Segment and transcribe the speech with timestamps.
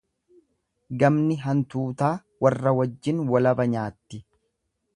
[1.03, 2.09] Gamni hantuutaa
[2.45, 4.23] warra wajjin walaba nyaatti.